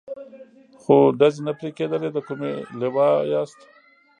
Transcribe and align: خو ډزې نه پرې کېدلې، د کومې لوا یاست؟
خو 0.81 0.95
ډزې 1.19 1.41
نه 1.47 1.53
پرې 1.59 1.69
کېدلې، 1.77 2.09
د 2.13 2.17
کومې 2.27 2.51
لوا 2.79 3.07
یاست؟ 3.31 3.59